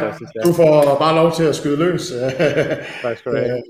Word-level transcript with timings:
Fantastisk, 0.00 0.34
ja. 0.34 0.40
Du 0.48 0.52
får 0.52 0.96
bare 0.98 1.14
lov 1.14 1.32
til 1.32 1.44
at 1.44 1.54
skyde 1.54 1.76
løs. 1.76 2.12
tak 3.02 3.16
skal 3.18 3.32
du 3.32 3.36
have. 3.36 3.62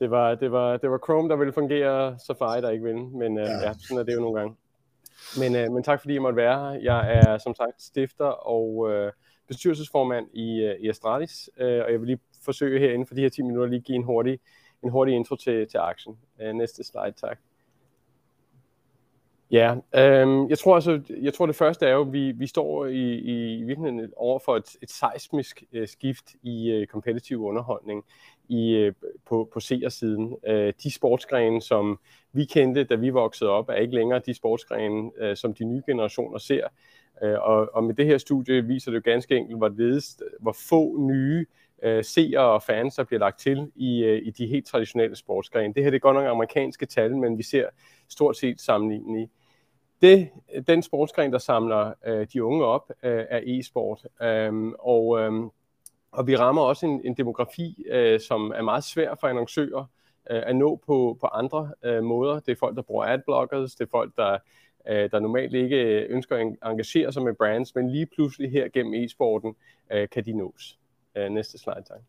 Det 0.00 0.10
var, 0.10 0.34
det, 0.34 0.52
var, 0.52 0.76
det 0.76 0.90
var 0.90 0.98
Chrome, 1.04 1.28
der 1.28 1.36
ville 1.36 1.52
fungere, 1.52 2.18
Safari, 2.26 2.60
der 2.60 2.70
ikke 2.70 2.84
ville. 2.84 3.04
Men 3.04 3.36
ja. 3.36 3.42
ja, 3.42 3.72
sådan 3.78 3.98
er 3.98 4.02
det 4.02 4.14
jo 4.14 4.20
nogle 4.20 4.38
gange. 4.38 4.56
Men, 5.40 5.56
øh, 5.56 5.72
men 5.72 5.82
tak 5.82 6.00
fordi 6.00 6.14
jeg 6.14 6.22
måtte 6.22 6.36
være 6.36 6.58
her. 6.58 6.80
Jeg 6.80 7.14
er 7.14 7.38
som 7.38 7.54
sagt 7.54 7.82
stifter 7.82 8.24
og 8.24 8.90
øh, 8.90 9.12
bestyrelsesformand 9.48 10.26
i, 10.34 10.60
øh, 10.60 10.76
i 10.80 10.88
Astralis, 10.88 11.50
øh, 11.56 11.82
og 11.84 11.92
jeg 11.92 12.00
vil 12.00 12.06
lige 12.06 12.20
forsøge 12.44 12.78
her 12.78 12.90
inden 12.90 13.06
for 13.06 13.14
de 13.14 13.20
her 13.20 13.28
10 13.28 13.42
minutter 13.42 13.68
lige 13.68 13.80
give 13.80 13.96
en 13.96 14.02
hurtig, 14.02 14.38
en 14.82 14.90
hurtig 14.90 15.14
intro 15.14 15.36
til, 15.36 15.68
til 15.68 15.78
aktien. 15.78 16.18
Øh, 16.42 16.54
næste 16.54 16.84
slide, 16.84 17.12
tak. 17.20 17.38
Ja, 19.52 19.74
øhm, 19.94 20.48
jeg 20.48 20.58
tror 20.58 20.74
altså, 20.74 21.00
jeg 21.22 21.34
tror 21.34 21.46
det 21.46 21.56
første 21.56 21.86
er 21.86 21.92
jo, 21.92 22.00
at 22.00 22.12
vi, 22.12 22.32
vi 22.32 22.46
står 22.46 22.86
i, 22.86 23.18
i 23.18 23.62
virkeligheden 23.62 24.12
over 24.16 24.38
for 24.38 24.56
et, 24.56 24.76
et 24.82 24.90
seismisk 24.90 25.62
øh, 25.72 25.88
skift 25.88 26.24
i 26.42 26.70
øh, 26.70 26.86
kompetitiv 26.86 27.44
underholdning 27.44 28.04
i, 28.48 28.70
øh, 28.70 28.92
på, 29.26 29.48
på 29.52 29.60
seersiden. 29.60 30.36
Øh, 30.46 30.72
de 30.82 30.90
sportsgrene, 30.90 31.62
som 31.62 31.98
vi 32.32 32.44
kendte, 32.44 32.84
da 32.84 32.94
vi 32.94 33.10
voksede 33.10 33.50
op, 33.50 33.68
er 33.68 33.74
ikke 33.74 33.94
længere 33.94 34.20
de 34.26 34.34
sportsgrene, 34.34 35.10
øh, 35.18 35.36
som 35.36 35.54
de 35.54 35.64
nye 35.64 35.82
generationer 35.86 36.38
ser. 36.38 36.66
Øh, 37.22 37.38
og, 37.40 37.74
og 37.74 37.84
med 37.84 37.94
det 37.94 38.06
her 38.06 38.18
studie 38.18 38.64
viser 38.64 38.90
det 38.90 38.96
jo 38.96 39.02
ganske 39.04 39.36
enkelt, 39.36 39.58
hvor, 39.58 39.68
ledest, 39.68 40.22
hvor 40.40 40.56
få 40.68 40.96
nye 40.98 41.46
øh, 41.82 42.04
seere 42.04 42.52
og 42.52 42.62
fans, 42.62 42.94
der 42.94 43.04
bliver 43.04 43.20
lagt 43.20 43.40
til 43.40 43.72
i, 43.74 44.04
øh, 44.04 44.22
i 44.24 44.30
de 44.30 44.46
helt 44.46 44.66
traditionelle 44.66 45.16
sportsgrene. 45.16 45.74
Det 45.74 45.82
her 45.82 45.90
det 45.90 45.96
er 45.96 46.00
godt 46.00 46.14
nok 46.14 46.26
amerikanske 46.26 46.86
tal, 46.86 47.16
men 47.16 47.38
vi 47.38 47.42
ser 47.42 47.66
stort 48.08 48.36
set 48.36 48.60
sammenlignet 48.60 49.20
i. 49.20 49.30
Det, 50.02 50.30
den 50.66 50.82
sportsgren, 50.82 51.32
der 51.32 51.38
samler 51.38 51.92
øh, 52.06 52.26
de 52.32 52.44
unge 52.44 52.64
op, 52.64 52.90
øh, 53.02 53.24
er 53.30 53.40
e-sport. 53.44 54.06
Øhm, 54.22 54.74
og, 54.78 55.20
øh, 55.20 55.32
og 56.12 56.26
vi 56.26 56.36
rammer 56.36 56.62
også 56.62 56.86
en, 56.86 57.00
en 57.04 57.14
demografi, 57.14 57.84
øh, 57.88 58.20
som 58.20 58.52
er 58.56 58.62
meget 58.62 58.84
svær 58.84 59.14
for 59.20 59.26
annoncører 59.26 59.84
øh, 60.30 60.42
at 60.46 60.56
nå 60.56 60.76
på, 60.86 61.16
på 61.20 61.26
andre 61.26 61.72
øh, 61.82 62.02
måder. 62.02 62.40
Det 62.40 62.52
er 62.52 62.56
folk, 62.56 62.76
der 62.76 62.82
bruger 62.82 63.04
adblockers, 63.04 63.74
det 63.74 63.84
er 63.84 63.90
folk, 63.90 64.16
der, 64.16 64.38
øh, 64.88 65.10
der 65.10 65.20
normalt 65.20 65.54
ikke 65.54 66.06
ønsker 66.08 66.36
at 66.36 66.70
engagere 66.70 67.12
sig 67.12 67.22
med 67.22 67.34
brands, 67.34 67.74
men 67.74 67.90
lige 67.90 68.06
pludselig 68.06 68.50
her 68.50 68.68
gennem 68.68 68.94
e-sporten 68.94 69.56
øh, 69.92 70.08
kan 70.08 70.24
de 70.24 70.32
nås. 70.32 70.78
Øh, 71.16 71.30
næste 71.30 71.58
slide, 71.58 71.82
tak. 71.88 72.00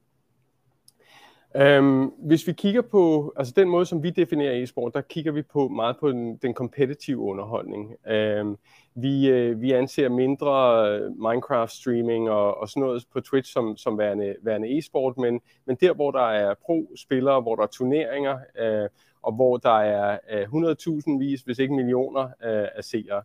Um, 1.61 2.13
hvis 2.19 2.47
vi 2.47 2.51
kigger 2.53 2.81
på, 2.81 3.33
altså 3.35 3.53
den 3.55 3.69
måde, 3.69 3.85
som 3.85 4.03
vi 4.03 4.09
definerer 4.09 4.63
e-sport, 4.63 4.93
der 4.93 5.01
kigger 5.01 5.31
vi 5.31 5.41
på 5.41 5.67
meget 5.67 5.97
på 5.99 6.11
den, 6.11 6.37
den 6.37 6.53
competitive 6.53 7.19
underholdning. 7.19 7.95
Um, 8.41 8.57
vi, 8.95 9.31
uh, 9.31 9.61
vi 9.61 9.71
anser 9.71 10.09
mindre 10.09 10.85
øh, 10.89 11.11
Minecraft-streaming 11.11 12.29
og, 12.29 12.57
og 12.57 12.69
sådan 12.69 12.81
noget 12.81 13.05
på 13.13 13.21
Twitch 13.21 13.53
som, 13.53 13.77
som 13.77 13.97
værende, 13.97 14.35
værende 14.41 14.77
e-sport, 14.77 15.17
men, 15.17 15.41
men 15.65 15.77
der, 15.81 15.93
hvor 15.93 16.11
der 16.11 16.29
er 16.29 16.53
pro-spillere, 16.65 17.41
hvor 17.41 17.55
der 17.55 17.63
er 17.63 17.67
turneringer, 17.67 18.33
uh, 18.33 18.89
og 19.21 19.33
hvor 19.33 19.57
der 19.57 19.79
er 19.79 20.17
uh, 20.51 20.63
100.000 20.63 21.19
vis, 21.19 21.41
hvis 21.41 21.59
ikke 21.59 21.73
millioner 21.73 22.23
uh, 22.23 22.67
af 22.75 22.83
seere, 22.83 23.21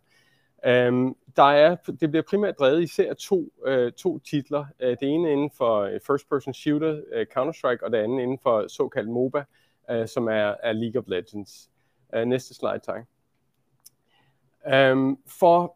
Øhm, 0.65 1.15
der 1.35 1.43
er, 1.43 1.75
det 1.75 2.11
bliver 2.11 2.23
primært 2.29 2.59
drevet 2.59 2.83
især 2.83 3.13
to, 3.13 3.53
øh, 3.65 3.91
to 3.91 4.19
titler. 4.19 4.65
Øh, 4.79 4.89
det 4.89 5.09
ene 5.09 5.31
inden 5.31 5.51
for 5.57 5.79
øh, 5.79 5.99
first 6.07 6.29
person 6.29 6.53
shooter, 6.53 7.01
øh, 7.13 7.25
Counter-Strike, 7.37 7.85
og 7.85 7.91
det 7.91 7.97
andet 7.97 8.21
inden 8.21 8.39
for 8.43 8.67
såkaldt 8.67 9.09
MOBA, 9.09 9.43
øh, 9.91 10.07
som 10.07 10.27
er, 10.27 10.55
er 10.63 10.73
League 10.73 11.01
of 11.01 11.07
Legends. 11.07 11.69
Øh, 12.15 12.25
næste 12.25 12.53
slide, 12.53 12.79
tak. 12.79 13.05
Øhm, 14.73 15.17
for 15.39 15.75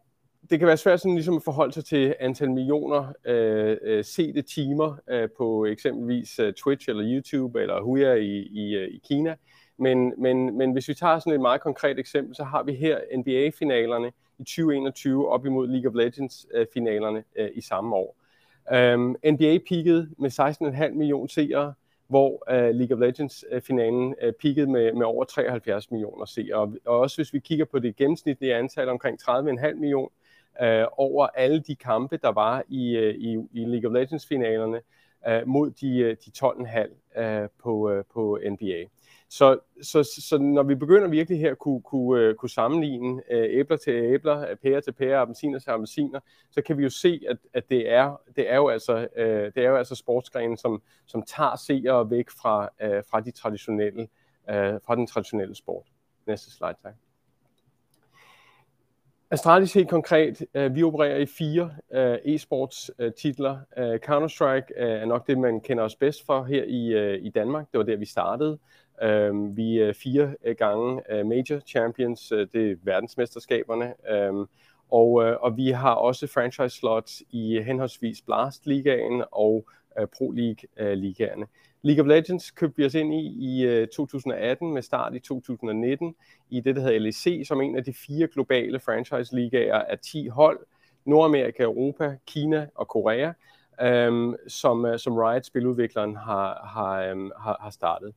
det 0.50 0.60
kan 0.60 0.68
være 0.68 0.78
svært 0.78 1.00
sådan 1.00 1.16
ligesom 1.16 1.36
at 1.36 1.44
forholde 1.44 1.74
sig 1.74 1.86
til 1.86 2.16
antal 2.20 2.52
millioner 2.52 3.14
øh, 3.26 3.78
uh, 3.98 4.04
sete 4.06 4.42
timer 4.42 4.98
øh, 5.10 5.30
på 5.38 5.66
eksempelvis 5.66 6.40
øh, 6.40 6.54
Twitch 6.54 6.90
eller 6.90 7.04
YouTube 7.06 7.62
eller 7.62 7.82
Huya 7.82 8.14
i, 8.14 8.38
i, 8.38 8.86
i 8.86 9.02
Kina. 9.08 9.36
Men, 9.78 10.14
men, 10.18 10.58
men 10.58 10.72
hvis 10.72 10.88
vi 10.88 10.94
tager 10.94 11.20
sådan 11.20 11.34
et 11.34 11.42
meget 11.42 11.62
konkret 11.62 12.00
eksempel, 12.00 12.36
så 12.36 12.44
har 12.44 12.64
vi 12.64 12.74
her 12.74 13.00
NBA-finalerne 13.18 14.12
i 14.40 14.44
2021 14.44 15.30
op 15.30 15.46
imod 15.46 15.68
League 15.68 15.90
of 15.90 15.96
Legends-finalerne 15.96 17.24
øh, 17.36 17.46
øh, 17.46 17.52
i 17.56 17.62
samme 17.62 17.96
år. 17.96 18.18
Øhm, 18.74 19.02
um, 19.02 19.16
NBA 19.34 19.58
peakede 19.70 20.10
med 20.18 20.30
16,5 20.90 20.94
millioner 20.94 21.28
seere, 21.28 21.74
hvor 22.08 22.44
uh, 22.52 22.76
League 22.76 22.98
of 22.98 23.02
Legends-finalen 23.02 24.16
øh, 24.22 24.28
uh, 24.28 24.34
peakede 24.42 24.68
med, 24.68 24.94
med 24.94 25.06
over 25.06 25.24
73 25.24 25.92
millioner 25.92 26.26
seere. 26.26 26.56
Og, 26.56 26.74
og 26.86 27.00
også 27.00 27.18
hvis 27.18 27.34
vi 27.34 27.40
kigger 27.40 27.66
på 27.66 27.80
det 27.80 27.96
gennemsnitlige 27.96 28.56
antal 28.56 28.90
omkring 28.90 29.20
30,5 29.22 29.74
millioner 29.74 30.10
uh, 30.62 30.88
over 30.98 31.28
alle 31.28 31.60
de 31.60 31.76
kampe, 31.76 32.18
der 32.18 32.32
var 32.32 32.64
i, 32.68 32.98
uh, 32.98 33.04
i, 33.04 33.34
i 33.54 33.66
League 33.66 33.90
of 33.90 33.94
Legends-finalerne 33.94 34.82
uh, 35.28 35.48
mod 35.48 35.72
de, 35.72 36.16
de 36.26 36.32
12,5 36.38 37.22
uh, 37.22 37.50
på, 37.64 37.92
uh, 37.92 38.04
på 38.14 38.40
NBA. 38.52 38.84
Så, 39.34 39.60
så, 39.82 40.04
så 40.04 40.38
når 40.38 40.64
vi 40.64 40.76
begynder 40.76 41.08
virkelig 41.08 41.40
her 41.40 41.52
at 41.52 41.60
kunne, 41.60 41.82
kunne, 41.82 42.22
øh, 42.22 42.36
kunne 42.36 42.50
sammenligne 42.50 43.22
øh, 43.32 43.60
æbler 43.60 43.78
til 43.78 43.94
æbler, 43.94 44.50
øh, 44.50 44.56
pærer 44.56 44.80
til 44.80 44.92
pærer, 44.92 45.22
appelsiner 45.22 45.60
til 45.60 45.70
appelsiner, 45.70 46.20
så 46.52 46.62
kan 46.62 46.78
vi 46.78 46.84
jo 46.84 46.90
se, 46.90 47.22
at, 47.30 47.38
at 47.54 47.70
det, 47.70 47.92
er, 47.92 48.22
det, 48.36 48.52
er 48.52 48.56
jo 48.56 48.68
altså, 48.68 49.08
øh, 49.16 49.52
det 49.56 49.64
er 49.66 49.70
jo 49.70 49.76
altså 49.76 49.96
sportsgrenen, 49.96 50.58
som, 50.58 50.82
som 51.06 51.24
tager 51.24 51.56
seere 51.56 52.10
væk 52.10 52.30
fra, 52.30 52.70
fra, 53.10 53.20
de 53.20 53.32
traditionelle, 53.32 54.08
fra 54.86 54.96
den 54.96 55.08
traditionelle 55.08 55.56
sport. 55.56 55.86
Næste 56.28 56.52
slide, 56.52 56.76
tak. 56.84 56.94
Astralis 59.32 59.74
helt 59.74 59.90
konkret, 59.90 60.46
vi 60.72 60.84
opererer 60.84 61.18
i 61.18 61.26
fire 61.26 61.72
e-sports 62.26 62.90
titler. 63.22 63.58
Counter-Strike 63.78 64.74
er 64.76 65.06
nok 65.06 65.28
det, 65.28 65.38
man 65.38 65.62
kender 65.62 65.84
os 65.84 65.96
bedst 65.96 66.26
for 66.26 66.44
her 66.44 66.64
i, 66.64 67.18
i 67.18 67.30
Danmark. 67.30 67.72
Det 67.72 67.78
var 67.78 67.84
der, 67.84 67.96
vi 67.96 68.06
startede. 68.06 68.60
Øh, 69.02 69.58
vi 69.58 69.80
er 69.80 69.94
fire 69.94 70.36
øh, 70.44 70.56
gange 70.56 71.02
øh, 71.12 71.26
major 71.26 71.60
champions, 71.60 72.32
øh, 72.32 72.48
det 72.54 72.72
er 72.72 72.76
verdensmesterskaberne, 72.84 73.94
Øh, 74.12 74.48
og, 74.92 75.24
øh, 75.24 75.38
og 75.42 75.58
vi 75.58 75.70
har 75.70 75.94
også 75.94 76.28
franchise 76.28 76.78
slots 76.78 77.24
i 77.32 77.62
henholdsvis 77.62 78.22
Blast 78.22 78.68
Ligaen 78.68 79.24
og 79.32 79.68
øh, 80.00 80.08
Pro 80.18 80.32
League 80.32 80.70
øh, 80.78 80.98
ligaerne. 80.98 81.46
League 81.82 82.04
of 82.04 82.08
Legends 82.08 82.52
købte 82.52 82.78
vi 82.78 82.86
os 82.86 82.94
ind 82.94 83.14
i 83.14 83.28
i 83.40 83.66
øh, 83.66 83.88
2018 83.88 84.74
med 84.74 84.82
start 84.82 85.16
i 85.16 85.20
2019 85.20 86.16
i 86.50 86.60
det, 86.60 86.76
der 86.76 86.82
hedder 86.82 87.00
LEC, 87.00 87.48
som 87.48 87.62
en 87.62 87.76
af 87.76 87.84
de 87.84 87.94
fire 87.94 88.28
globale 88.28 88.80
franchise 88.80 89.36
ligaer 89.36 89.80
af 89.80 90.00
10 90.00 90.28
hold, 90.28 90.60
Nordamerika, 91.06 91.64
Europa, 91.64 92.18
Kina 92.28 92.68
og 92.76 92.88
Korea, 92.88 93.32
um, 94.08 94.36
som, 94.48 94.98
som 94.98 95.18
Riot 95.18 95.46
spiludvikleren 95.46 96.16
har, 96.16 96.68
har, 96.74 97.12
um, 97.12 97.32
har, 97.40 97.58
har 97.62 97.70
startet. 97.70 98.14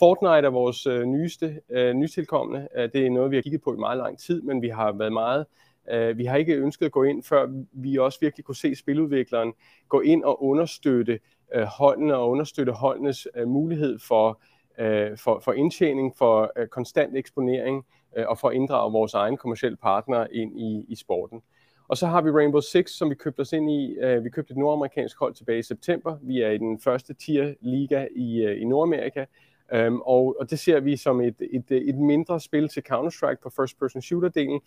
Fortnite 0.00 0.46
er 0.46 0.50
vores 0.50 0.86
øh, 0.86 1.04
nyeste 1.04 1.60
øh, 1.70 1.94
nytilkommende. 1.94 2.68
Øh, 2.76 2.92
det 2.92 3.06
er 3.06 3.10
noget, 3.10 3.30
vi 3.30 3.36
har 3.36 3.42
kigget 3.42 3.62
på 3.62 3.74
i 3.74 3.76
meget 3.76 3.98
lang 3.98 4.18
tid, 4.18 4.42
men 4.42 4.62
vi 4.62 4.68
har 4.68 4.92
været 4.92 5.12
meget 5.12 5.46
øh, 5.90 6.18
vi 6.18 6.24
har 6.24 6.36
ikke 6.36 6.56
ønsket 6.56 6.86
at 6.86 6.92
gå 6.92 7.02
ind, 7.02 7.22
før 7.22 7.64
vi 7.72 7.96
også 7.96 8.18
virkelig 8.20 8.44
kunne 8.44 8.56
se 8.56 8.74
spiludvikleren 8.74 9.52
gå 9.88 10.00
ind 10.00 10.24
og 10.24 10.44
understøtte 10.44 11.20
øh, 11.54 11.62
holdene 11.62 12.16
og 12.16 12.30
understøtte 12.30 12.72
holdenes 12.72 13.28
øh, 13.36 13.48
mulighed 13.48 13.98
for, 14.08 14.40
øh, 14.78 15.18
for, 15.18 15.40
for 15.44 15.52
indtjening, 15.52 16.16
for 16.18 16.52
øh, 16.56 16.66
konstant 16.66 17.16
eksponering 17.16 17.86
øh, 18.16 18.24
og 18.28 18.38
for 18.38 18.48
at 18.48 18.54
inddrage 18.54 18.92
vores 18.92 19.14
egen 19.14 19.36
kommersielle 19.36 19.76
partnere 19.76 20.34
ind 20.34 20.60
i, 20.60 20.84
i 20.88 20.96
sporten. 20.96 21.42
Og 21.88 21.96
så 21.96 22.06
har 22.06 22.22
vi 22.22 22.30
Rainbow 22.30 22.60
Six, 22.60 22.90
som 22.90 23.10
vi 23.10 23.14
købte 23.14 23.40
os 23.40 23.52
ind 23.52 23.70
i. 23.70 23.92
Øh, 23.92 24.24
vi 24.24 24.30
købte 24.30 24.50
et 24.50 24.56
nordamerikansk 24.56 25.18
hold 25.18 25.34
tilbage 25.34 25.58
i 25.58 25.62
september. 25.62 26.18
Vi 26.22 26.40
er 26.40 26.50
i 26.50 26.58
den 26.58 26.80
første 26.80 27.14
tier 27.14 27.54
liga 27.60 28.06
i, 28.16 28.42
øh, 28.42 28.62
i 28.62 28.64
Nordamerika. 28.64 29.24
Øhm, 29.72 30.00
og, 30.00 30.36
og 30.40 30.50
det 30.50 30.58
ser 30.58 30.80
vi 30.80 30.96
som 30.96 31.20
et, 31.20 31.34
et, 31.40 31.64
et 31.70 31.94
mindre 31.94 32.40
spil 32.40 32.68
til 32.68 32.82
Counter-Strike 32.92 33.40
på 33.42 33.50
first-person 33.50 34.02
shooter-delen, 34.02 34.60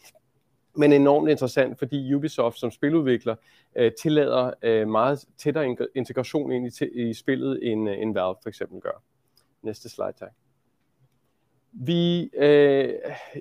men 0.76 0.94
enormt 0.94 1.30
interessant, 1.30 1.80
fordi 1.80 2.14
Ubisoft 2.14 2.60
som 2.60 2.72
spiludvikler 2.72 3.36
øh, 3.76 3.92
tillader 4.02 4.52
øh, 4.62 4.88
meget 4.88 5.26
tættere 5.38 5.76
integration 5.96 6.52
ind 6.52 6.82
i, 6.82 7.10
i 7.10 7.14
spillet, 7.14 7.72
end, 7.72 7.90
øh, 7.90 8.02
end 8.02 8.14
Valve 8.14 8.36
for 8.44 8.50
eksempel 8.50 8.82
gør. 8.82 9.04
Næste 9.62 9.90
slide, 9.90 10.14
tak. 10.20 10.32
Vi, 11.76 12.30
øh, 12.38 12.90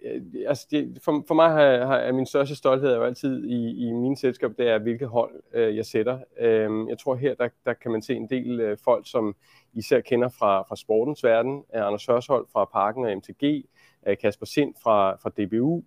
øh, 0.03 0.23
altså 0.47 0.67
det, 0.71 0.99
for, 1.03 1.25
for 1.27 1.35
mig 1.35 1.51
har, 1.51 1.87
har, 1.87 1.97
er 1.97 2.13
min 2.13 2.27
største 2.27 2.57
stolthed 2.57 2.95
jo 2.95 3.05
altid 3.05 3.45
i, 3.45 3.87
i 3.87 3.93
min 3.93 4.17
selskab, 4.17 4.51
det 4.59 4.69
er, 4.69 4.79
hvilket 4.79 5.09
hold 5.09 5.43
øh, 5.53 5.77
jeg 5.77 5.87
sætter. 5.87 6.19
Øh, 6.41 6.89
jeg 6.89 6.99
tror 6.99 7.15
her, 7.15 7.35
der, 7.35 7.49
der 7.65 7.73
kan 7.73 7.91
man 7.91 8.03
se 8.03 8.15
en 8.15 8.31
del 8.31 8.61
øh, 8.61 8.79
folk, 8.85 9.11
som 9.11 9.37
især 9.73 10.01
kender 10.01 10.29
fra, 10.29 10.63
fra 10.63 10.77
sportens 10.77 11.25
verden. 11.25 11.65
Øh, 11.75 11.87
Anders 11.87 12.07
Hørshold 12.07 12.47
fra 12.53 12.65
Parken 12.65 13.05
og 13.05 13.17
MTG, 13.17 13.65
øh, 14.07 14.17
Kasper 14.17 14.47
Sind 14.47 14.75
fra, 14.83 15.17
fra 15.17 15.31
DBU, 15.31 15.83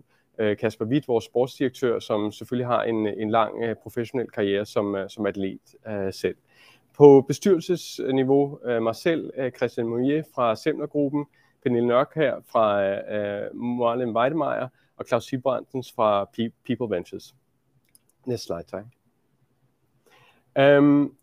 Kasper 0.59 0.85
Witt, 0.85 1.07
vores 1.07 1.25
sportsdirektør, 1.25 1.99
som 1.99 2.31
selvfølgelig 2.31 2.67
har 2.67 2.83
en, 2.83 3.07
en 3.07 3.31
lang 3.31 3.77
professionel 3.83 4.31
karriere 4.31 4.65
som, 4.65 4.97
som 5.07 5.25
atlet 5.25 5.75
øh, 5.87 6.13
selv. 6.13 6.35
På 6.97 7.25
bestyrelsesniveau, 7.27 8.59
øh, 8.65 8.83
mig 8.83 8.95
selv, 8.95 9.31
øh, 9.37 9.51
Christian 9.51 9.87
Mounier 9.87 10.23
fra 10.35 10.55
Semlergruppen, 10.55 11.25
Pernille 11.65 11.87
Nørk 11.87 12.15
her 12.15 12.35
fra 12.51 12.83
øh, 12.83 13.45
øh 13.45 13.55
Marlene 13.55 14.11
Weidemeyer 14.11 14.67
og 14.97 15.05
Claus 15.07 15.25
Sibrandens 15.25 15.93
fra 15.93 16.25
People 16.65 16.95
Ventures. 16.95 17.35
Næste 18.25 18.45
slide, 18.45 18.63
tak. 18.63 18.85
Um, 20.79 21.15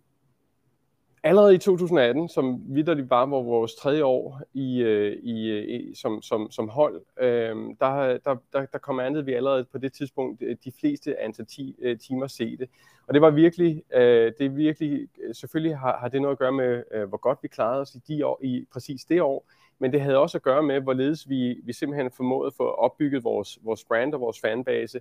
allerede 1.23 1.55
i 1.55 1.59
2018, 1.59 2.29
som 2.29 2.63
vidderligt 2.67 3.09
bare 3.09 3.31
var 3.31 3.43
vores 3.43 3.75
tredje 3.75 4.05
år 4.05 4.41
i, 4.55 4.83
øh, 4.83 5.17
i, 5.23 5.51
øh, 5.51 5.69
i, 5.69 5.95
som, 5.95 6.23
som, 6.23 6.51
som 6.51 6.69
hold, 6.69 7.03
øh, 7.21 7.57
der, 7.81 8.19
der, 8.25 8.37
der, 8.53 8.67
der 8.67 8.79
kommandede 8.79 9.25
vi 9.25 9.33
allerede 9.33 9.65
på 9.65 9.79
det 9.79 9.93
tidspunkt 9.93 10.43
de 10.65 10.73
fleste 10.81 11.21
antal 11.21 11.47
ti, 11.47 11.77
timer 12.01 12.27
timer 12.27 12.57
det. 12.59 12.69
Og 13.07 13.15
det 13.15 13.23
var 13.23 13.31
virkelig, 13.31 13.83
øh, 13.95 14.33
det 14.39 14.57
virkelig, 14.57 15.09
selvfølgelig 15.33 15.79
har, 15.79 15.99
har 15.99 16.09
det 16.09 16.23
noget 16.23 16.35
at 16.35 16.39
gøre 16.39 16.53
med, 16.53 16.83
øh, 16.91 17.09
hvor 17.09 17.19
godt 17.19 17.39
vi 17.43 17.49
klarede 17.49 17.81
os 17.81 17.95
i, 17.95 17.99
de 18.09 18.27
år, 18.27 18.41
i 18.43 18.67
præcis 18.73 19.05
det 19.05 19.23
år, 19.23 19.47
men 19.83 19.93
det 19.93 20.01
havde 20.01 20.19
også 20.19 20.39
at 20.39 20.43
gøre 20.43 20.63
med, 20.63 20.81
hvorledes 20.81 21.29
vi, 21.29 21.61
vi 21.65 21.73
simpelthen 21.73 22.11
formåede 22.11 22.47
at 22.47 22.55
få 22.55 22.69
opbygget 22.69 23.25
vores, 23.25 23.59
vores 23.63 23.85
brand 23.85 24.15
og 24.15 24.21
vores 24.21 24.41
fanbase, 24.41 25.01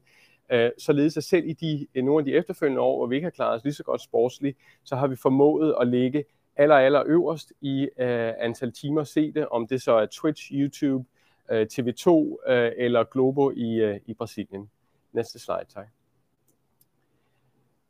øh, 0.52 0.72
således 0.78 1.18
at 1.18 1.24
selv 1.24 1.48
i 1.48 1.54
de, 1.54 1.88
øh, 1.96 2.04
nogle 2.04 2.22
af 2.22 2.26
de 2.26 2.34
efterfølgende 2.34 2.82
år, 2.82 2.98
hvor 2.98 3.08
vi 3.08 3.16
ikke 3.16 3.26
har 3.26 3.32
klaret 3.32 3.56
os 3.56 3.64
lige 3.64 3.74
så 3.74 3.84
godt 3.84 4.02
sportsligt, 4.02 4.58
så 4.84 4.96
har 4.96 5.08
vi 5.08 5.16
formået 5.16 5.76
at 5.82 5.88
ligge 5.88 6.24
aller, 6.56 6.76
aller 6.76 7.04
øverst 7.06 7.54
i 7.62 7.82
øh, 7.84 8.34
antal 8.40 8.72
timer 8.72 9.04
set 9.04 9.36
det, 9.36 9.48
om 9.48 9.68
det 9.68 9.82
så 9.82 9.92
er 9.92 10.06
Twitch, 10.06 10.52
YouTube, 10.52 11.06
øh, 11.52 11.68
TV2 11.74 12.10
øh, 12.52 12.72
eller 12.78 13.04
Globo 13.04 13.52
i, 13.52 13.76
øh, 13.76 14.00
i 14.06 14.14
Brasilien. 14.14 14.70
Næste 15.14 15.40
slide, 15.40 15.66
tak. 15.74 16.01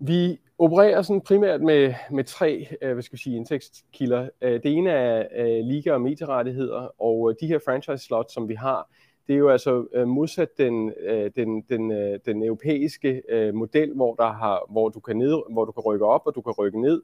Vi 0.04 0.40
opererer 0.58 1.02
sådan 1.02 1.22
primært 1.22 1.62
med, 1.62 1.94
med 2.12 2.24
tre 2.24 2.68
øh, 2.82 2.94
hvad 2.94 3.04
skal 3.04 3.18
vi 3.18 3.22
sige, 3.22 3.36
indtægtskilder. 3.36 4.30
Øh, 4.42 4.64
det 4.64 4.66
ene 4.66 4.90
er 4.90 5.28
øh, 5.36 5.66
liga- 5.66 5.94
og 5.94 6.02
medierettigheder, 6.02 7.02
og 7.02 7.30
øh, 7.30 7.36
de 7.42 7.48
her 7.48 7.60
franchise 7.66 8.06
slots, 8.06 8.34
som 8.34 8.50
vi 8.50 8.54
har, 8.54 8.90
det 9.28 9.34
er 9.34 9.38
jo 9.38 9.50
altså 9.50 9.88
øh, 9.94 10.08
modsat 10.08 10.58
den, 10.58 10.94
øh, 11.00 11.32
den, 11.36 11.62
den, 11.62 11.92
øh, 11.92 12.20
den 12.26 12.44
europæiske 12.44 13.22
øh, 13.30 13.54
model, 13.54 13.94
hvor, 13.94 14.16
der 14.16 14.32
har, 14.32 14.66
hvor, 14.70 14.90
du 14.90 15.00
kan 15.00 15.18
ned, 15.18 15.42
hvor 15.54 15.66
du 15.66 15.72
kan 15.72 15.84
rykke 15.84 16.06
op 16.06 16.22
og 16.26 16.36
du 16.36 16.42
kan 16.42 16.54
rykke 16.54 16.82
ned 16.82 17.02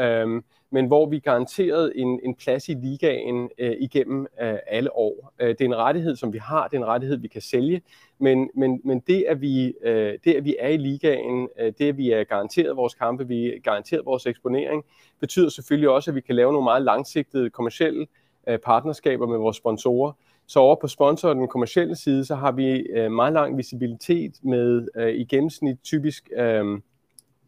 øhm, 0.00 0.44
men 0.70 0.86
hvor 0.86 1.06
vi 1.06 1.18
garanteret 1.18 1.92
en, 1.94 2.20
en 2.22 2.34
plads 2.34 2.68
i 2.68 2.74
ligaen 2.74 3.50
øh, 3.58 3.76
igennem 3.80 4.26
øh, 4.42 4.56
alle 4.66 4.96
år. 4.96 5.32
Øh, 5.38 5.48
det 5.48 5.60
er 5.60 5.64
en 5.64 5.76
rettighed, 5.76 6.16
som 6.16 6.32
vi 6.32 6.38
har, 6.38 6.68
det 6.68 6.76
er 6.76 6.80
en 6.80 6.86
rettighed, 6.86 7.18
vi 7.18 7.28
kan 7.28 7.40
sælge, 7.40 7.82
men, 8.18 8.50
men, 8.54 8.80
men 8.84 9.00
det, 9.00 9.24
at 9.28 9.40
vi, 9.40 9.74
øh, 9.82 10.18
det, 10.24 10.34
at 10.34 10.44
vi 10.44 10.56
er 10.58 10.68
i 10.68 10.76
ligaen, 10.76 11.48
øh, 11.60 11.72
det, 11.78 11.88
at 11.88 11.96
vi 11.96 12.10
er 12.10 12.24
garanteret 12.24 12.76
vores 12.76 12.94
kampe, 12.94 13.28
vi 13.28 13.46
er 13.46 13.60
garanteret 13.60 14.06
vores 14.06 14.26
eksponering, 14.26 14.84
betyder 15.20 15.48
selvfølgelig 15.48 15.88
også, 15.88 16.10
at 16.10 16.14
vi 16.14 16.20
kan 16.20 16.34
lave 16.34 16.52
nogle 16.52 16.64
meget 16.64 16.82
langsigtede 16.82 17.50
kommersielle 17.50 18.06
øh, 18.48 18.58
partnerskaber 18.58 19.26
med 19.26 19.38
vores 19.38 19.56
sponsorer. 19.56 20.12
Så 20.46 20.60
over 20.60 20.76
på 20.80 20.88
sponsor 20.88 21.34
den 21.34 21.48
kommercielle 21.48 21.96
side, 21.96 22.24
så 22.24 22.34
har 22.34 22.52
vi 22.52 22.76
øh, 22.76 23.12
meget 23.12 23.32
lang 23.32 23.56
visibilitet 23.56 24.34
med 24.42 24.88
øh, 24.96 25.14
i 25.14 25.24
gennemsnit 25.24 25.76
typisk 25.82 26.30
øh, 26.36 26.64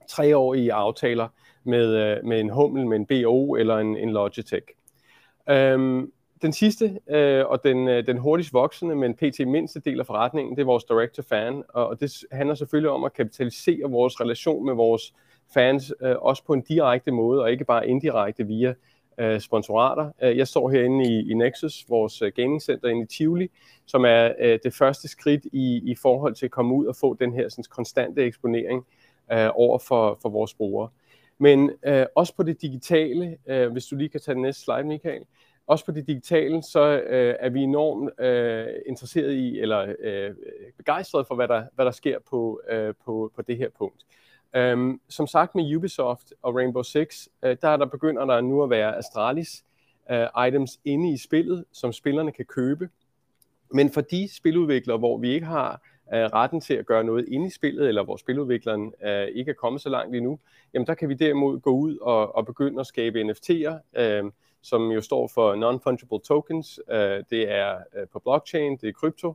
treårige 0.08 0.72
aftaler, 0.72 1.28
med, 1.66 1.94
øh, 1.94 2.24
med 2.24 2.40
en 2.40 2.50
Hummel, 2.50 2.86
med 2.86 2.96
en 2.96 3.06
BO 3.06 3.54
eller 3.54 3.76
en, 3.76 3.96
en 3.96 4.10
Logitech. 4.10 4.66
Øhm, 5.48 6.12
den 6.42 6.52
sidste 6.52 6.98
øh, 7.08 7.46
og 7.46 7.64
den, 7.64 7.88
øh, 7.88 8.06
den 8.06 8.18
hurtigst 8.18 8.52
voksende, 8.52 8.94
men 8.94 9.14
pt. 9.14 9.46
mindste 9.46 9.80
del 9.80 10.00
af 10.00 10.06
forretningen, 10.06 10.56
det 10.56 10.62
er 10.62 10.66
vores 10.66 10.84
direct-to-fan, 10.84 11.62
og, 11.68 11.86
og 11.86 12.00
det 12.00 12.12
handler 12.32 12.54
selvfølgelig 12.54 12.90
om 12.90 13.04
at 13.04 13.12
kapitalisere 13.12 13.90
vores 13.90 14.20
relation 14.20 14.66
med 14.66 14.74
vores 14.74 15.14
fans, 15.54 15.92
øh, 16.02 16.16
også 16.18 16.44
på 16.44 16.52
en 16.52 16.60
direkte 16.60 17.10
måde, 17.10 17.42
og 17.42 17.50
ikke 17.50 17.64
bare 17.64 17.88
indirekte 17.88 18.46
via 18.46 18.74
øh, 19.18 19.40
sponsorater. 19.40 20.10
Øh, 20.22 20.36
jeg 20.36 20.48
står 20.48 20.70
herinde 20.70 21.04
i, 21.04 21.30
i 21.30 21.34
Nexus, 21.34 21.84
vores 21.88 22.22
øh, 22.22 22.32
gamingcenter 22.36 22.42
gaming 22.42 22.62
center 22.62 22.88
inde 22.88 23.02
i 23.02 23.06
Tivoli, 23.06 23.50
som 23.86 24.04
er 24.04 24.32
øh, 24.40 24.58
det 24.64 24.74
første 24.74 25.08
skridt 25.08 25.44
i, 25.52 25.80
i 25.84 25.94
forhold 25.94 26.34
til 26.34 26.46
at 26.46 26.50
komme 26.50 26.74
ud 26.74 26.86
og 26.86 26.96
få 26.96 27.14
den 27.14 27.32
her 27.32 27.48
sådan, 27.48 27.64
konstante 27.70 28.24
eksponering 28.24 28.86
øh, 29.32 29.48
over 29.54 29.78
for, 29.78 30.18
for 30.22 30.28
vores 30.28 30.54
brugere. 30.54 30.88
Men 31.38 31.70
øh, 31.86 32.06
også 32.14 32.34
på 32.34 32.42
det 32.42 32.62
digitale, 32.62 33.38
øh, 33.46 33.72
hvis 33.72 33.86
du 33.86 33.96
lige 33.96 34.08
kan 34.08 34.20
tage 34.20 34.34
den 34.34 34.42
næste 34.42 34.62
slide, 34.62 34.84
Michael, 34.84 35.22
også 35.66 35.84
på 35.84 35.92
det 35.92 36.06
digitale, 36.06 36.62
så 36.62 37.00
øh, 37.00 37.34
er 37.40 37.48
vi 37.48 37.60
enormt 37.60 38.20
øh, 38.20 38.66
interesseret 38.86 39.32
i, 39.32 39.60
eller 39.60 39.94
øh, 39.98 40.34
begejstrede 40.76 41.24
for, 41.24 41.34
hvad 41.34 41.48
der, 41.48 41.64
hvad 41.74 41.84
der 41.84 41.90
sker 41.90 42.18
på, 42.30 42.60
øh, 42.70 42.94
på, 43.04 43.32
på 43.36 43.42
det 43.42 43.56
her 43.56 43.68
punkt. 43.78 44.04
Um, 44.58 45.00
som 45.08 45.26
sagt 45.26 45.54
med 45.54 45.76
Ubisoft 45.76 46.32
og 46.42 46.54
Rainbow 46.54 46.82
Six, 46.82 47.28
øh, 47.42 47.56
der 47.62 47.68
er 47.68 47.76
der 47.76 47.86
begynder 47.86 48.24
der 48.24 48.40
nu 48.40 48.62
at 48.62 48.70
være 48.70 48.96
Astralis 48.96 49.64
øh, 50.10 50.46
items 50.48 50.80
inde 50.84 51.12
i 51.12 51.16
spillet, 51.16 51.64
som 51.72 51.92
spillerne 51.92 52.32
kan 52.32 52.44
købe. 52.44 52.88
Men 53.72 53.90
for 53.90 54.00
de 54.00 54.28
spiludviklere, 54.36 54.98
hvor 54.98 55.18
vi 55.18 55.34
ikke 55.34 55.46
har 55.46 55.82
øh, 56.14 56.20
retten 56.20 56.60
til 56.60 56.74
at 56.74 56.86
gøre 56.86 57.04
noget 57.04 57.28
inde 57.28 57.46
i 57.46 57.50
spillet, 57.50 57.88
eller 57.88 58.04
hvor 58.04 58.16
spiludvikleren 58.16 58.92
øh, 59.04 59.26
ikke 59.26 59.50
er 59.50 59.54
kommet 59.54 59.82
så 59.82 59.88
langt 59.88 60.16
endnu, 60.16 60.38
jamen 60.74 60.86
der 60.86 60.94
kan 60.94 61.08
vi 61.08 61.14
derimod 61.14 61.60
gå 61.60 61.70
ud 61.70 61.98
og, 61.98 62.36
og 62.36 62.46
begynde 62.46 62.80
at 62.80 62.86
skabe 62.86 63.22
NFT'er, 63.22 64.00
øh, 64.00 64.24
som 64.62 64.90
jo 64.90 65.00
står 65.00 65.30
for 65.34 65.54
Non-Fungible 65.54 66.28
Tokens. 66.28 66.80
Øh, 66.90 67.24
det 67.30 67.52
er 67.52 67.76
øh, 67.96 68.06
på 68.12 68.18
blockchain, 68.18 68.76
det 68.76 68.88
er 68.88 68.92
krypto, 68.92 69.34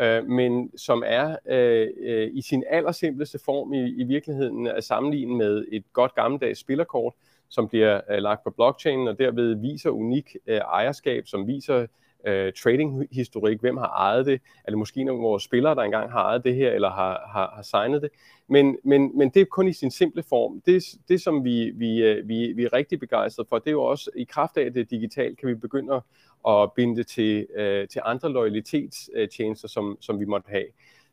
øh, 0.00 0.24
men 0.24 0.78
som 0.78 1.02
er 1.06 1.36
øh, 1.46 1.88
øh, 2.00 2.30
i 2.32 2.42
sin 2.42 2.64
allersimpleste 2.70 3.38
form 3.44 3.72
i, 3.72 3.90
i 3.90 4.04
virkeligheden 4.04 4.66
at 4.66 4.84
sammenligne 4.84 5.36
med 5.36 5.64
et 5.72 5.84
godt 5.92 6.14
gammeldags 6.14 6.60
spillerkort, 6.60 7.14
som 7.48 7.68
bliver 7.68 8.00
øh, 8.10 8.18
lagt 8.18 8.44
på 8.44 8.50
blockchain 8.50 9.08
og 9.08 9.18
derved 9.18 9.54
viser 9.54 9.90
unik 9.90 10.36
øh, 10.46 10.56
ejerskab, 10.56 11.26
som 11.26 11.46
viser 11.46 11.86
øh, 12.26 12.52
trading-historik, 12.52 13.60
hvem 13.60 13.76
har 13.76 13.88
ejet 13.88 14.26
det, 14.26 14.40
er 14.64 14.70
det 14.70 14.78
måske 14.78 15.04
nogle 15.04 15.20
af 15.20 15.22
vores 15.22 15.42
spillere, 15.42 15.74
der 15.74 15.82
engang 15.82 16.10
har 16.10 16.22
ejet 16.22 16.44
det 16.44 16.54
her, 16.54 16.70
eller 16.70 16.90
har, 16.90 17.30
har, 17.32 17.52
har 17.54 17.62
signet 17.62 18.02
det, 18.02 18.10
men, 18.48 18.76
men, 18.84 19.18
men 19.18 19.30
det 19.30 19.40
er 19.40 19.44
kun 19.44 19.68
i 19.68 19.72
sin 19.72 19.90
simple 19.90 20.22
form. 20.22 20.62
Det, 20.66 20.82
det 21.08 21.20
som 21.20 21.44
vi, 21.44 21.70
vi, 21.70 22.02
øh, 22.02 22.28
vi, 22.28 22.52
vi 22.52 22.64
er 22.64 22.72
rigtig 22.72 23.00
begejstrede 23.00 23.48
for, 23.48 23.58
det 23.58 23.66
er 23.66 23.72
jo 23.72 23.82
også, 23.82 24.10
i 24.16 24.24
kraft 24.24 24.56
af 24.56 24.72
det 24.72 24.90
digitalt, 24.90 25.38
kan 25.38 25.48
vi 25.48 25.54
begynde 25.54 26.02
at 26.48 26.72
binde 26.72 26.96
det 26.96 27.06
til, 27.06 27.46
øh, 27.54 27.88
til 27.88 28.00
andre 28.04 28.32
loyalitetstjenester, 28.32 29.68
som, 29.68 29.98
som 30.00 30.20
vi 30.20 30.24
måtte 30.24 30.50
have. 30.50 30.66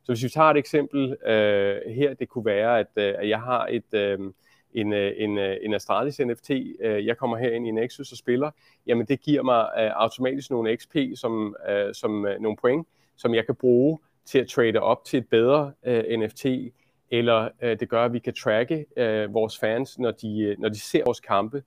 Så 0.04 0.12
hvis 0.12 0.24
vi 0.24 0.30
tager 0.30 0.50
et 0.50 0.58
eksempel 0.58 1.18
øh, 1.26 1.76
her, 1.94 2.14
det 2.14 2.30
kunne 2.30 2.46
være, 2.46 2.80
at, 2.80 2.88
øh, 2.96 3.14
at 3.18 3.30
jeg 3.30 3.40
har 3.42 3.68
et... 3.72 3.94
Øh, 3.94 4.20
en, 4.74 4.94
øh, 4.94 5.14
en, 5.18 5.38
øh, 5.38 5.58
en 5.62 5.74
Astralis 5.74 6.20
NFT, 6.20 6.52
øh, 6.80 7.06
jeg 7.06 7.18
kommer 7.18 7.38
her 7.38 7.52
ind 7.52 7.68
i 7.68 7.72
Nexus 7.72 8.12
og 8.12 8.18
spiller, 8.18 8.52
jamen 8.88 9.06
det 9.06 9.22
giver 9.22 9.44
mig 9.44 9.70
automatisk 9.96 10.50
nogle 10.52 10.78
XP, 10.78 10.96
som, 11.16 11.56
som 11.94 12.12
nogle 12.40 12.58
point, 12.62 12.88
som 13.18 13.36
jeg 13.36 13.46
kan 13.46 13.56
bruge 13.56 14.00
til 14.26 14.40
at 14.40 14.48
trade 14.48 14.80
op 14.80 15.06
til 15.06 15.18
et 15.18 15.28
bedre 15.28 15.72
NFT, 16.18 16.46
eller 17.12 17.50
det 17.62 17.90
gør, 17.90 18.06
at 18.06 18.14
vi 18.14 18.20
kan 18.20 18.34
tracke 18.34 18.86
vores 19.30 19.60
fans, 19.60 20.00
når 20.00 20.12
de, 20.12 20.56
når 20.60 20.70
de 20.70 20.80
ser 20.80 21.04
vores 21.06 21.20
kampe 21.20 21.64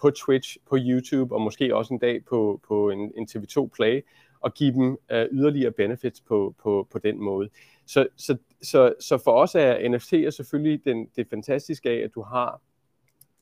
på 0.00 0.10
Twitch, 0.10 0.56
på 0.70 0.76
YouTube, 0.80 1.34
og 1.34 1.40
måske 1.40 1.76
også 1.76 1.94
en 1.94 2.00
dag 2.00 2.24
på, 2.24 2.60
på 2.68 2.90
en, 2.90 3.12
en 3.16 3.28
TV2 3.30 3.68
Play, 3.76 4.04
og 4.40 4.54
give 4.54 4.72
dem 4.72 4.98
yderligere 5.10 5.70
benefits 5.70 6.20
på, 6.20 6.54
på, 6.62 6.88
på 6.90 6.98
den 6.98 7.18
måde. 7.22 7.48
Så, 7.86 8.06
så, 8.16 8.36
så, 8.62 8.94
så 9.00 9.18
for 9.18 9.32
os 9.32 9.54
er 9.54 9.74
NFT'er 9.78 10.30
selvfølgelig 10.30 10.84
den, 10.84 11.08
det 11.16 11.26
fantastiske 11.30 11.90
af, 11.90 12.04
at 12.04 12.14
du 12.14 12.22
har 12.22 12.60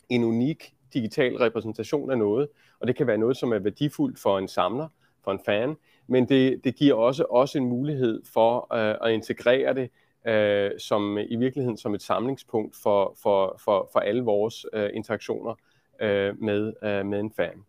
en 0.08 0.24
unik 0.24 0.74
digital 0.94 1.36
repræsentation 1.36 2.10
af 2.10 2.18
noget, 2.18 2.48
og 2.80 2.86
det 2.86 2.96
kan 2.96 3.06
være 3.06 3.18
noget, 3.18 3.36
som 3.36 3.52
er 3.52 3.58
værdifuldt 3.58 4.18
for 4.18 4.38
en 4.38 4.48
samler, 4.48 4.88
for 5.24 5.32
en 5.32 5.40
fan, 5.44 5.76
men 6.06 6.28
det, 6.28 6.64
det 6.64 6.76
giver 6.76 6.94
også, 6.94 7.24
også 7.30 7.58
en 7.58 7.66
mulighed 7.66 8.22
for 8.32 8.74
øh, 8.74 9.08
at 9.08 9.14
integrere 9.14 9.74
det 9.74 9.90
øh, 10.26 10.70
som 10.78 11.18
i 11.18 11.36
virkeligheden 11.36 11.76
som 11.76 11.94
et 11.94 12.02
samlingspunkt 12.02 12.76
for, 12.82 13.16
for, 13.22 13.60
for, 13.64 13.90
for 13.92 14.00
alle 14.00 14.22
vores 14.22 14.66
øh, 14.72 14.90
interaktioner 14.94 15.54
øh, 16.00 16.42
med, 16.42 16.72
øh, 16.82 17.06
med 17.06 17.20
en 17.20 17.32
fan. 17.36 17.64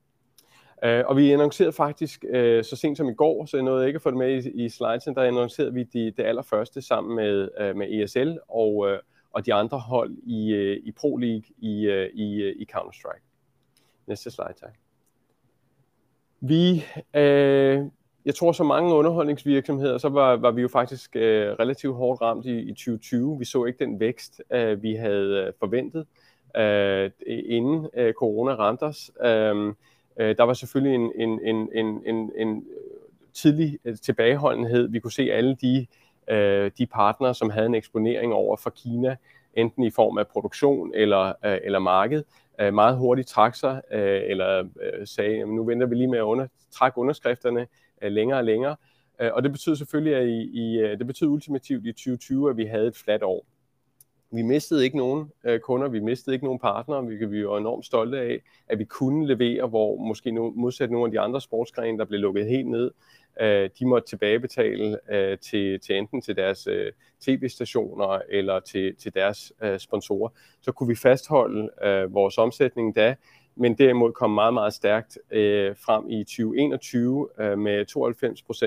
Uh, 0.85 1.05
og 1.05 1.17
vi 1.17 1.31
annoncerede 1.31 1.73
faktisk 1.73 2.25
uh, 2.29 2.63
så 2.63 2.75
sent 2.75 2.97
som 2.97 3.09
i 3.09 3.13
går, 3.13 3.45
så 3.45 3.57
jeg 3.57 3.63
nåede 3.63 3.87
ikke 3.87 3.97
at 3.97 4.01
få 4.01 4.09
det 4.09 4.17
med 4.17 4.45
i, 4.45 4.65
i 4.65 4.69
slidesen, 4.69 5.15
der 5.15 5.23
annoncerede 5.23 5.73
vi 5.73 5.83
de, 5.83 6.11
det 6.11 6.23
allerførste 6.23 6.81
sammen 6.81 7.15
med, 7.15 7.49
uh, 7.61 7.75
med 7.77 8.03
ESL 8.03 8.37
og, 8.47 8.75
uh, 8.75 8.97
og 9.31 9.45
de 9.45 9.53
andre 9.53 9.79
hold 9.79 10.17
i, 10.23 10.53
uh, 10.53 10.87
i 10.87 10.91
Pro 10.91 11.17
League 11.17 11.43
i, 11.57 11.87
uh, 11.87 12.19
i, 12.19 12.49
uh, 12.49 12.61
i 12.61 12.67
Counter-Strike. 12.71 13.23
Næste 14.07 14.31
slide, 14.31 14.53
tak. 14.61 14.73
Vi, 16.39 16.83
uh, 17.13 17.91
jeg 18.25 18.35
tror, 18.35 18.51
så 18.51 18.63
mange 18.63 18.93
underholdningsvirksomheder, 18.93 19.97
så 19.97 20.09
var, 20.09 20.35
var 20.35 20.51
vi 20.51 20.61
jo 20.61 20.67
faktisk 20.67 21.15
uh, 21.15 21.21
relativt 21.21 21.95
hårdt 21.95 22.21
ramt 22.21 22.45
i, 22.45 22.59
i 22.59 22.71
2020. 22.71 23.39
Vi 23.39 23.45
så 23.45 23.65
ikke 23.65 23.85
den 23.85 23.99
vækst, 23.99 24.41
uh, 24.55 24.83
vi 24.83 24.93
havde 24.93 25.53
forventet, 25.59 26.07
uh, 26.57 27.11
inden 27.27 27.75
uh, 27.75 28.11
corona 28.11 28.51
ramte 28.51 28.83
os. 28.83 29.11
Uh, 29.25 29.73
Øh, 30.19 30.37
der 30.37 30.43
var 30.43 30.53
selvfølgelig 30.53 30.95
en, 30.95 31.11
en, 31.15 31.39
en, 31.43 31.69
en, 31.73 32.01
en, 32.05 32.31
en 32.35 32.65
tidlig 33.33 33.79
øh, 33.85 33.97
tilbageholdenhed. 33.97 34.89
Vi 34.89 34.99
kunne 34.99 35.11
se 35.11 35.31
alle 35.31 35.55
de, 35.61 35.87
øh, 36.27 36.71
de 36.77 36.85
partnere, 36.85 37.35
som 37.35 37.49
havde 37.49 37.65
en 37.65 37.75
eksponering 37.75 38.33
over 38.33 38.57
for 38.57 38.69
Kina, 38.69 39.15
enten 39.53 39.83
i 39.83 39.89
form 39.89 40.17
af 40.17 40.27
produktion 40.27 40.91
eller, 40.95 41.33
øh, 41.45 41.57
eller 41.63 41.79
marked, 41.79 42.23
øh, 42.61 42.73
meget 42.73 42.97
hurtigt 42.97 43.27
trak 43.27 43.55
sig, 43.55 43.81
øh, 43.91 44.21
eller 44.25 44.59
øh, 44.59 45.07
sagde, 45.07 45.41
at 45.41 45.47
nu 45.47 45.63
venter 45.63 45.87
vi 45.87 45.95
lige 45.95 46.07
med 46.07 46.17
at 46.17 46.23
under, 46.23 46.47
trække 46.71 46.97
underskrifterne 46.97 47.67
øh, 48.01 48.11
længere 48.11 48.39
og 48.39 48.45
længere. 48.45 48.75
Øh, 49.19 49.29
og 49.33 49.43
det 49.43 49.51
betyder 49.51 49.75
selvfølgelig, 49.75 50.15
at 50.15 50.27
i, 50.27 50.41
i, 50.53 50.77
øh, 50.79 50.99
det 50.99 51.07
betyder 51.07 51.29
ultimativt 51.29 51.85
i 51.85 51.91
2020, 51.91 52.49
at 52.49 52.57
vi 52.57 52.65
havde 52.65 52.87
et 52.87 52.95
fladt 52.95 53.23
år. 53.23 53.45
Vi 54.31 54.41
mistede 54.41 54.83
ikke 54.83 54.97
nogen 54.97 55.31
øh, 55.43 55.59
kunder, 55.59 55.87
vi 55.87 55.99
mistede 55.99 56.33
ikke 56.33 56.45
nogen 56.45 56.59
partnere, 56.59 57.05
vi, 57.05 57.25
vi 57.25 57.47
var 57.47 57.57
enormt 57.57 57.85
stolte 57.85 58.19
af, 58.19 58.41
at 58.67 58.79
vi 58.79 58.85
kunne 58.85 59.27
levere, 59.27 59.67
hvor 59.67 59.97
måske 59.97 60.31
no, 60.31 60.49
modsat 60.55 60.91
nogle 60.91 61.05
af 61.05 61.11
de 61.11 61.19
andre 61.19 61.41
sportsgrene, 61.41 61.97
der 61.97 62.05
blev 62.05 62.19
lukket 62.19 62.45
helt 62.45 62.67
ned, 62.67 62.91
øh, 63.41 63.69
de 63.79 63.85
måtte 63.85 64.07
tilbagebetale 64.07 64.99
øh, 65.11 65.37
til, 65.37 65.79
til 65.79 65.97
enten 65.97 66.21
til 66.21 66.35
deres 66.35 66.67
øh, 66.67 66.91
tv-stationer 67.21 68.21
eller 68.29 68.59
til, 68.59 68.95
til 68.95 69.13
deres 69.13 69.53
øh, 69.61 69.79
sponsorer. 69.79 70.29
Så 70.61 70.71
kunne 70.71 70.87
vi 70.87 70.95
fastholde 70.95 71.69
øh, 71.83 72.13
vores 72.13 72.37
omsætning 72.37 72.95
da, 72.95 73.15
men 73.55 73.77
derimod 73.77 74.11
kom 74.11 74.31
meget, 74.31 74.53
meget 74.53 74.73
stærkt 74.73 75.17
øh, 75.31 75.75
frem 75.85 76.09
i 76.09 76.23
2021 76.23 77.29
øh, 77.39 77.57
med 77.59 77.85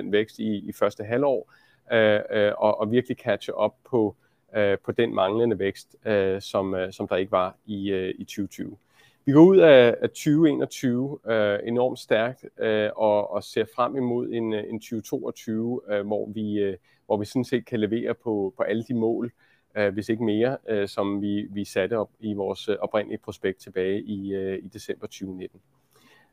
92% 0.06 0.10
vækst 0.10 0.38
i, 0.38 0.68
i 0.68 0.72
første 0.72 1.04
halvår, 1.04 1.52
øh, 1.92 2.20
øh, 2.30 2.52
og, 2.58 2.80
og 2.80 2.92
virkelig 2.92 3.16
catche 3.16 3.54
op 3.54 3.74
på, 3.90 4.16
øh, 4.18 4.29
Øh, 4.56 4.78
på 4.84 4.92
den 4.92 5.14
manglende 5.14 5.58
vækst, 5.58 5.96
øh, 6.06 6.40
som, 6.40 6.74
øh, 6.74 6.92
som 6.92 7.08
der 7.08 7.16
ikke 7.16 7.32
var 7.32 7.56
i, 7.66 7.90
øh, 7.90 8.14
i 8.18 8.24
2020. 8.24 8.76
Vi 9.24 9.32
går 9.32 9.44
ud 9.44 9.56
af, 9.56 9.94
af 10.00 10.08
2021 10.08 11.18
øh, 11.26 11.58
enormt 11.64 11.98
stærkt 11.98 12.44
øh, 12.58 12.90
og, 12.96 13.30
og 13.30 13.44
ser 13.44 13.64
frem 13.74 13.96
imod 13.96 14.28
en, 14.28 14.54
øh, 14.54 14.64
en 14.68 14.80
2022, 14.80 15.80
øh, 15.90 16.06
hvor, 16.06 16.28
vi, 16.30 16.58
øh, 16.58 16.76
hvor 17.06 17.16
vi 17.16 17.24
sådan 17.24 17.44
set 17.44 17.66
kan 17.66 17.80
levere 17.80 18.14
på, 18.14 18.54
på 18.56 18.62
alle 18.62 18.84
de 18.84 18.94
mål, 18.94 19.32
øh, 19.76 19.92
hvis 19.92 20.08
ikke 20.08 20.24
mere, 20.24 20.56
øh, 20.68 20.88
som 20.88 21.22
vi, 21.22 21.46
vi 21.50 21.64
satte 21.64 21.98
op 21.98 22.10
i 22.20 22.34
vores 22.34 22.68
øh, 22.68 22.76
oprindelige 22.80 23.18
prospekt 23.18 23.60
tilbage 23.60 24.02
i, 24.02 24.32
øh, 24.34 24.58
i 24.58 24.68
december 24.68 25.06
2019. 25.06 25.60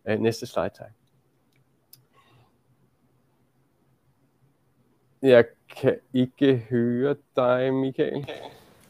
Øh, 0.07 0.19
næste 0.19 0.45
slide, 0.45 0.69
tak. 0.69 0.91
Jeg 5.21 5.45
kan 5.81 5.95
ikke 6.13 6.63
høre 6.69 7.15
dig, 7.35 7.73
Michael. 7.73 8.25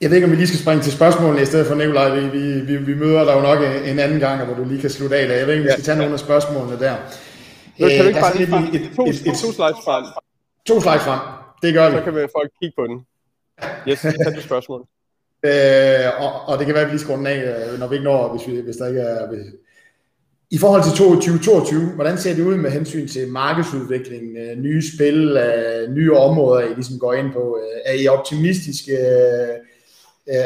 Jeg 0.02 0.10
ved 0.10 0.18
ikke, 0.18 0.26
om 0.26 0.32
vi 0.32 0.36
lige 0.36 0.48
skal 0.48 0.60
springe 0.60 0.84
til 0.84 0.92
spørgsmålene 0.92 1.42
i 1.42 1.46
stedet 1.46 1.68
for 1.68 1.76
Nikolaj. 1.76 2.20
Vi, 2.20 2.28
vi, 2.28 2.62
vi, 2.62 2.78
vi 2.78 2.94
møder 2.94 3.24
dig 3.26 3.34
jo 3.36 3.42
nok 3.42 3.60
en 3.86 4.00
anden 4.00 4.20
gang, 4.20 4.46
hvor 4.46 4.56
du 4.56 4.64
lige 4.64 4.82
kan 4.82 4.90
slutte 4.90 5.16
af. 5.16 5.40
Jeg 5.40 5.48
ved 5.48 5.54
ikke, 5.54 5.64
om 5.64 5.68
vi 5.68 5.72
skal 5.72 5.84
tage 5.84 5.98
nogle 5.98 6.14
af 6.14 6.20
spørgsmålene 6.20 6.80
der. 6.80 6.96
Nå, 7.80 7.88
kan 7.88 8.02
du 8.02 8.08
ikke 8.08 8.20
bare 8.20 8.38
lige 8.38 8.48
et, 8.48 8.82
et, 8.82 8.96
to, 8.96 9.06
et, 9.06 9.16
et, 9.16 9.38
to 9.42 9.52
slides 9.58 9.80
frem? 9.86 10.04
To 10.66 10.82
slides 10.82 11.04
frem. 11.04 11.20
Det 11.62 11.74
gør 11.74 11.90
vi. 11.90 11.98
Så 11.98 12.04
kan 12.04 12.16
vi 12.16 12.20
folk 12.38 12.52
kigge 12.62 12.76
på 12.78 12.88
den. 12.88 12.98
Yes, 13.90 14.02
tag 14.02 14.36
det 14.36 14.44
spørgsmål. 14.44 14.82
Øh, 15.44 16.24
og, 16.24 16.32
og 16.48 16.58
det 16.58 16.66
kan 16.66 16.76
være, 16.76 16.84
at 16.84 16.88
vi 16.88 16.94
lige 16.94 17.02
skal 17.02 17.16
runde 17.16 17.30
af, 17.30 17.40
øh, 17.74 17.80
når 17.80 17.88
vi 17.88 17.96
ikke 17.96 18.04
når, 18.04 18.32
hvis, 18.32 18.48
vi, 18.48 18.62
hvis 18.62 18.76
der 18.76 18.88
ikke 18.88 19.00
er... 19.00 19.28
Hvis... 19.28 19.46
I 20.52 20.58
forhold 20.58 20.84
til 20.84 20.92
2022, 20.92 21.82
hvordan 21.96 22.18
ser 22.18 22.36
det 22.36 22.44
ud 22.44 22.56
med 22.56 22.72
hensyn 22.72 23.08
til 23.08 23.28
markedsudviklingen, 23.28 24.38
øh, 24.38 24.58
nye 24.58 24.82
spil, 24.96 25.38
øh, 25.38 25.92
nye 25.96 26.18
områder, 26.18 26.62
I 26.62 26.74
ligesom 26.74 27.00
går 27.00 27.14
ind 27.14 27.32
på? 27.34 27.60
Øh, 27.62 27.80
er 27.86 27.94
I 27.94 28.08
optimistiske? 28.08 28.98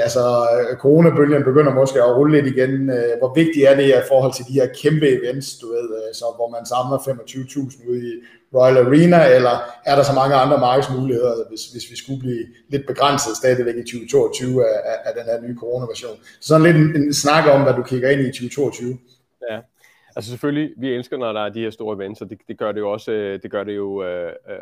altså 0.05 0.48
coronabølgen 0.79 1.43
begynder 1.43 1.74
måske 1.74 2.00
at 2.03 2.15
rulle 2.17 2.36
lidt 2.36 2.55
igen. 2.55 2.91
Hvor 3.20 3.34
vigtigt 3.34 3.67
er 3.67 3.75
det 3.75 3.88
i 3.88 4.08
forhold 4.08 4.34
til 4.34 4.46
de 4.50 4.53
her 4.53 4.67
kæmpe 4.81 5.08
events, 5.17 5.58
du 5.62 5.67
ved, 5.67 6.13
så 6.13 6.25
hvor 6.38 6.50
man 6.50 6.65
samler 6.65 6.98
25.000 6.98 7.89
ude 7.89 8.00
i 8.10 8.13
Royal 8.55 8.77
Arena, 8.77 9.36
eller 9.36 9.55
er 9.86 9.96
der 9.96 10.03
så 10.03 10.13
mange 10.13 10.36
andre 10.36 10.58
markedsmuligheder, 10.58 11.34
hvis, 11.50 11.63
hvis 11.74 11.91
vi 11.91 11.98
skulle 11.98 12.20
blive 12.20 12.46
lidt 12.70 12.88
begrænset 12.88 13.38
stadigvæk 13.38 13.75
i 13.75 13.84
2022 13.84 14.65
af, 14.70 14.79
af, 14.91 14.98
af 15.05 15.12
den 15.17 15.25
her 15.29 15.41
nye 15.41 15.55
coronaversion? 15.60 16.17
Så 16.41 16.48
sådan 16.48 16.65
lidt 16.67 16.77
en, 16.77 17.03
en 17.03 17.13
snak 17.13 17.46
om, 17.55 17.62
hvad 17.63 17.74
du 17.74 17.84
kigger 17.84 18.10
ind 18.10 18.22
i 18.22 18.31
2022. 18.31 18.98
Ja, 19.50 19.58
Altså 20.15 20.32
selvfølgelig, 20.32 20.74
vi 20.77 20.89
elsker, 20.89 21.18
når 21.18 21.34
der 21.34 21.41
er 21.41 21.50
de 21.50 21.60
her 21.60 21.70
store 21.70 21.96
events, 21.96 22.22
og 22.22 22.30
det, 22.30 22.39
det 22.48 22.58
gør 22.58 22.72
det 22.72 22.80
jo 22.80 22.91
også, 22.91 23.12
øh, 23.12 23.44
det 23.44 23.51
gør 23.51 23.63
det 23.63 23.75
jo, 23.75 24.03
øh, 24.03 24.34
øh, 24.50 24.58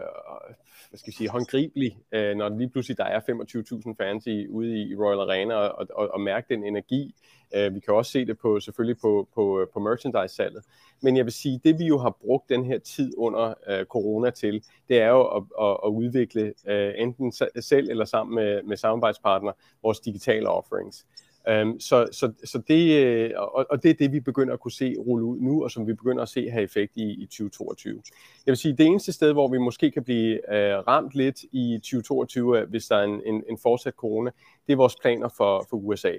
hvad 0.89 0.98
skal 0.98 1.12
vi 1.12 1.15
sige, 1.15 1.29
håndgribeligt, 1.29 1.96
øh, 2.12 2.36
når 2.36 2.50
lige 2.50 2.70
pludselig 2.70 2.98
der 2.98 3.03
er 3.03 3.20
25.000 3.20 3.96
fans 3.98 4.27
i, 4.27 4.48
ude 4.48 4.82
i 4.82 4.96
Royal 4.96 5.20
Arena, 5.20 5.56
og, 5.56 5.88
og, 5.96 6.10
og 6.13 6.22
mærke 6.22 6.53
den 6.56 6.63
energi. 6.63 7.15
Øh, 7.56 7.75
vi 7.75 7.79
kan 7.79 7.94
også 7.94 8.12
se 8.12 8.25
det 8.25 8.38
på, 8.38 8.60
selvfølgelig 8.60 8.98
på, 9.01 9.27
på, 9.36 9.62
øh, 9.62 9.68
på 9.74 9.79
merchandise-salget. 9.79 10.63
Men 11.01 11.18
jeg 11.18 11.25
vil 11.25 11.34
sige, 11.34 11.62
det 11.63 11.79
vi 11.79 11.86
jo 11.86 11.98
har 11.98 12.18
brugt 12.22 12.50
den 12.50 12.65
her 12.65 12.79
tid 12.79 13.13
under 13.18 13.53
øh, 13.68 13.86
corona 13.86 14.29
til, 14.29 14.63
det 14.89 15.01
er 15.01 15.10
jo 15.10 15.27
at, 15.27 15.44
at, 15.62 15.77
at 15.86 15.89
udvikle 15.89 16.53
øh, 16.68 16.94
enten 16.98 17.32
selv 17.62 17.89
eller 17.89 18.06
sammen 18.06 18.36
med, 18.36 18.63
med 18.63 18.77
samarbejdspartnere 18.77 19.53
vores 19.84 20.00
digitale 20.00 20.50
offerings. 20.50 21.06
Um, 21.50 21.79
så, 21.79 22.08
så, 22.12 22.32
så 22.44 22.62
det, 22.68 23.06
øh, 23.06 23.32
og, 23.38 23.65
og 23.70 23.84
det 23.84 23.89
er 23.89 23.94
det, 23.94 24.12
vi 24.12 24.20
begynder 24.20 24.53
at 24.53 24.60
kunne 24.60 24.72
se 24.72 24.96
rulle 24.98 25.25
ud 25.25 25.39
nu, 25.39 25.63
og 25.63 25.72
som 25.72 25.88
vi 25.88 25.94
begynder 25.94 26.24
at 26.24 26.29
se 26.29 26.50
have 26.50 26.63
effekt 26.63 26.98
i, 26.98 27.12
i 27.12 27.25
2022. 27.25 28.01
Jeg 28.46 28.51
vil 28.51 28.58
sige, 28.58 28.77
det 28.77 28.86
eneste 28.86 29.12
sted, 29.12 29.34
hvor 29.34 29.48
vi 29.48 29.58
måske 29.58 29.91
kan 29.91 30.03
blive 30.03 30.39
uh, 30.48 30.88
ramt 30.88 31.12
lidt 31.13 31.44
i 31.51 31.77
2022, 31.77 32.65
hvis 32.65 32.86
der 32.86 32.96
er 32.98 33.03
en, 33.03 33.22
en, 33.25 33.44
en 33.50 33.58
fortsat 33.58 33.94
corona, 33.94 34.32
det 34.68 34.74
er 34.74 34.77
vores 34.77 34.96
planer 35.01 35.29
for, 35.38 35.65
for 35.70 35.77
USA. 35.77 36.13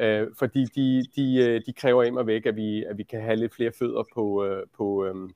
Uh, 0.00 0.06
øh, 0.06 0.26
fordi 0.38 0.64
de, 0.64 1.04
de, 1.16 1.62
de 1.66 1.72
kræver 1.72 2.02
immer 2.02 2.22
væk, 2.22 2.46
at 2.46 2.56
vi, 2.56 2.84
at 2.84 2.98
vi 2.98 3.02
kan 3.02 3.20
have 3.20 3.36
lidt 3.36 3.54
flere 3.54 3.72
fødder 3.78 4.04
på, 4.14 4.46
uh, 4.46 4.62
på, 4.76 5.10
um, 5.10 5.34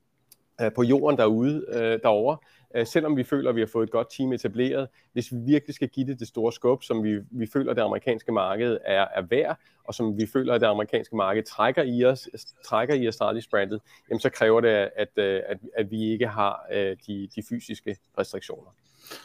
på 0.75 0.83
jorden 0.83 1.19
derude, 1.19 1.67
uh, 1.69 2.03
derovre, 2.03 2.37
Øh, 2.75 2.87
selvom 2.87 3.17
vi 3.17 3.25
føler, 3.25 3.51
at 3.51 3.57
vi 3.57 3.61
har 3.61 3.67
fået 3.67 3.85
et 3.85 3.91
godt 3.91 4.07
team 4.11 4.33
etableret, 4.33 4.89
hvis 5.13 5.33
vi 5.33 5.37
virkelig 5.37 5.75
skal 5.75 5.89
give 5.89 6.07
det 6.07 6.21
det 6.21 6.29
store 6.29 6.53
skub, 6.53 6.83
som 6.83 7.05
vi, 7.05 7.19
vi 7.31 7.47
føler, 7.47 7.71
at 7.71 7.77
det 7.77 7.83
amerikanske 7.83 8.33
marked 8.33 8.79
er, 8.85 9.07
er 9.15 9.23
værd, 9.23 9.59
og 9.85 9.95
som 9.95 10.19
vi 10.19 10.27
føler, 10.27 10.55
at 10.55 10.61
det 10.61 10.67
amerikanske 10.67 11.17
marked 11.17 11.43
trækker 11.43 11.83
i 11.83 12.05
os, 12.05 12.29
trækker 12.65 12.95
i 12.95 13.07
Astralis-brandet, 13.07 13.81
jamen 14.11 14.21
så 14.21 14.31
kræver 14.31 14.61
det, 14.61 14.69
at, 14.69 14.91
at, 14.97 15.19
at, 15.19 15.59
at 15.77 15.91
vi 15.91 16.13
ikke 16.13 16.27
har 16.27 16.67
øh, 16.73 16.97
de, 17.07 17.29
de 17.37 17.43
fysiske 17.49 17.97
restriktioner. 18.19 18.71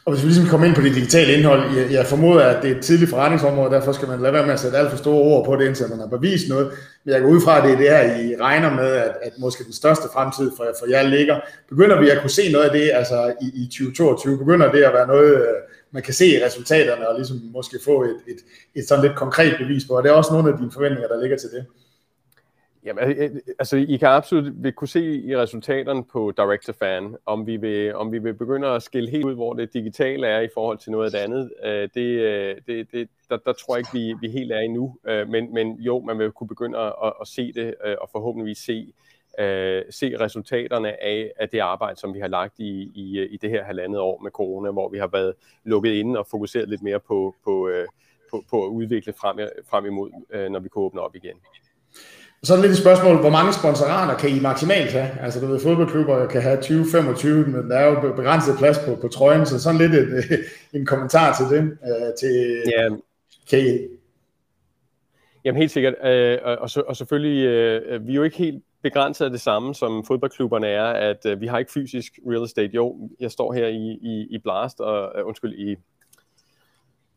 Og 0.06 0.14
hvis 0.14 0.24
vi 0.24 0.28
ligesom 0.28 0.48
kommer 0.48 0.68
ind 0.68 0.76
på 0.76 0.82
det 0.82 0.96
digitale 0.96 1.34
indhold, 1.34 1.78
jeg, 1.78 1.92
jeg 1.92 2.06
formoder, 2.06 2.46
at 2.46 2.64
det 2.64 2.72
er 2.72 2.76
et 2.76 2.84
tidligt 2.84 3.10
forretningsområde, 3.10 3.72
derfor 3.72 3.92
skal 3.92 4.08
man 4.08 4.22
lade 4.22 4.34
være 4.34 4.46
med 4.46 4.54
at 4.54 4.60
sætte 4.60 4.78
alt 4.78 4.90
for 4.90 4.98
store 4.98 5.22
ord 5.22 5.46
på 5.46 5.56
det, 5.56 5.66
indtil 5.68 5.90
man 5.90 6.00
har 6.00 6.08
bevist 6.08 6.50
noget. 6.50 6.72
Men 7.04 7.14
jeg 7.14 7.22
går 7.22 7.30
ud 7.30 7.42
fra, 7.42 7.58
at 7.58 7.64
det 7.64 7.72
er 7.74 7.78
det 7.78 7.90
her, 7.90 8.20
I 8.22 8.36
regner 8.42 8.76
med, 8.76 8.92
at, 8.92 9.14
at 9.22 9.34
måske 9.40 9.64
den 9.64 9.74
største 9.74 10.08
fremtid 10.14 10.52
for, 10.58 10.66
for 10.80 10.90
jer 10.90 11.04
ligger. 11.04 11.40
Begynder 11.70 12.02
vi 12.02 12.10
at 12.10 12.22
kunne 12.22 12.30
se 12.30 12.52
noget 12.52 12.66
af 12.66 12.72
det 12.72 12.92
altså 12.94 13.34
i, 13.42 13.46
i 13.46 13.66
2022? 13.66 14.38
Begynder 14.38 14.72
det 14.72 14.84
at 14.84 14.94
være 14.94 15.08
noget, 15.08 15.34
øh, 15.34 15.56
man 15.92 16.04
kan 16.04 16.14
se 16.14 16.26
i 16.28 16.44
resultaterne, 16.46 17.10
og 17.10 17.16
ligesom 17.16 17.38
måske 17.54 17.80
få 17.86 18.04
et, 18.04 18.20
et, 18.28 18.40
et 18.76 18.88
sådan 18.88 19.04
lidt 19.04 19.16
konkret 19.16 19.56
bevis 19.58 19.86
på? 19.86 19.94
Og 19.94 20.04
det 20.04 20.10
er 20.10 20.14
også 20.14 20.34
nogle 20.34 20.52
af 20.52 20.58
dine 20.58 20.72
forventninger, 20.72 21.08
der 21.08 21.22
ligger 21.22 21.38
til 21.38 21.50
det. 21.50 21.66
Jamen, 22.84 23.04
øh, 23.04 23.18
øh, 23.18 23.30
altså, 23.60 23.78
I 23.78 23.98
kan 23.98 24.08
absolut 24.08 24.64
vil 24.64 24.74
kunne 24.74 24.88
se 24.88 25.22
i 25.22 25.38
resultaterne 25.38 26.04
på 26.04 26.34
Direct 26.38 26.64
to 26.64 26.72
Fan, 26.72 27.16
om 27.26 27.48
vi, 27.48 27.58
vil, 27.58 27.96
om 27.96 28.12
vi 28.12 28.20
vil 28.20 28.34
begynde 28.34 28.68
at 28.68 28.84
skille 28.84 29.10
helt 29.10 29.26
ud, 29.26 29.34
hvor 29.34 29.54
det 29.54 29.74
digitale 29.74 30.28
er 30.28 30.40
i 30.40 30.50
forhold 30.54 30.78
til 30.78 30.92
noget 30.92 31.06
af 31.06 31.12
det 31.12 31.18
andet. 31.18 31.52
Øh, 31.64 31.90
det, 31.94 32.20
øh, 32.20 32.56
det, 32.68 32.92
det, 32.92 33.10
der, 33.30 33.38
der 33.38 33.54
tror 33.54 33.76
jeg 33.76 33.80
ikke, 33.80 33.90
vi, 33.94 34.28
vi 34.28 34.34
helt 34.34 34.52
er 34.52 34.60
endnu. 34.60 34.96
Men, 35.06 35.54
men 35.54 35.76
jo, 35.76 36.00
man 36.00 36.20
vil 36.20 36.32
kunne 36.32 36.48
begynde 36.48 36.78
at, 36.80 37.14
at 37.22 37.28
se 37.28 37.54
det, 37.54 37.76
og 38.02 38.10
forhåbentlig 38.12 38.58
se, 38.58 38.94
se 39.90 40.18
resultaterne 40.20 41.04
af, 41.04 41.32
af 41.40 41.50
det 41.50 41.60
arbejde, 41.60 42.00
som 42.00 42.14
vi 42.14 42.20
har 42.20 42.28
lagt 42.28 42.60
i, 42.60 42.92
i, 42.96 43.28
i 43.32 43.38
det 43.38 43.50
her 43.50 43.64
halvandet 43.64 44.00
år 44.00 44.20
med 44.24 44.32
corona, 44.32 44.72
hvor 44.72 44.90
vi 44.90 44.98
har 44.98 45.08
været 45.08 45.34
lukket 45.64 45.92
inde 45.92 46.20
og 46.20 46.28
fokuseret 46.28 46.70
lidt 46.70 46.82
mere 46.82 47.00
på, 47.00 47.36
på, 47.44 47.70
på, 48.32 48.44
på 48.50 48.66
at 48.66 48.70
udvikle 48.70 49.14
frem, 49.14 49.40
frem 49.70 49.86
imod, 49.86 50.10
når 50.50 50.60
vi 50.60 50.70
kan 50.70 50.82
åbne 50.82 51.02
op 51.02 51.16
igen. 51.16 51.38
Så 52.44 52.54
er 52.54 52.58
der 52.58 52.64
lidt 52.64 52.72
et 52.72 52.78
spørgsmål, 52.78 53.20
hvor 53.20 53.30
mange 53.30 53.54
sponsorater 53.54 54.18
kan 54.18 54.30
I 54.30 54.40
maksimalt 54.40 54.92
have? 54.92 55.10
Altså, 55.22 55.40
du 55.40 55.46
ved, 55.46 55.60
fodboldklubber 55.60 56.28
kan 56.28 56.42
have 56.42 56.58
20-25, 56.58 57.28
men 57.28 57.70
der 57.70 57.78
er 57.78 57.86
jo 57.86 58.14
begrænset 58.16 58.58
plads 58.58 58.78
på, 58.86 58.96
på 58.96 59.08
trøjen, 59.08 59.46
så 59.46 59.60
sådan 59.60 59.78
lidt 59.78 59.94
et, 59.94 60.40
en 60.80 60.86
kommentar 60.86 61.36
til 61.36 61.58
det. 61.58 61.64
Uh, 61.64 62.14
til, 62.20 62.62
ja. 62.78 62.90
Kan 63.50 63.60
I... 63.60 63.80
Jamen 65.46 65.60
helt 65.60 65.72
sikkert, 65.72 65.94
uh, 66.04 66.60
og, 66.62 66.70
og 66.88 66.96
selvfølgelig, 66.96 67.48
uh, 67.96 68.08
vi 68.08 68.12
er 68.12 68.16
jo 68.16 68.24
ikke 68.24 68.38
helt 68.38 68.64
begrænset 68.84 69.26
af 69.26 69.32
det 69.32 69.42
samme, 69.42 69.76
som 69.76 70.06
fodboldklubberne 70.06 70.68
er, 70.68 70.86
at 70.86 71.26
uh, 71.26 71.42
vi 71.42 71.48
har 71.48 71.60
ikke 71.60 71.72
fysisk 71.72 72.20
real 72.28 72.44
estate. 72.44 72.72
Jo, 72.74 73.10
jeg 73.20 73.32
står 73.32 73.54
her 73.54 73.68
i, 73.68 74.00
i, 74.02 74.28
i 74.30 74.38
Blast, 74.44 74.80
og 74.80 75.20
uh, 75.20 75.28
undskyld, 75.28 75.54
i 75.54 75.76